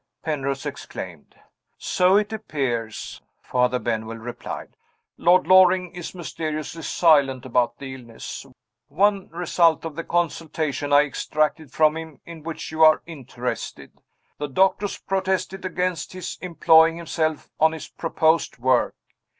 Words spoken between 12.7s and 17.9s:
you are interested. The doctors protested against his employing himself on his